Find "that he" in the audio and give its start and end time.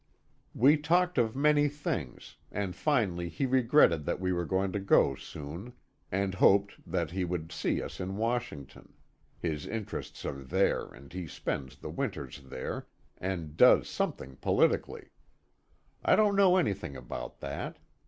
6.91-7.23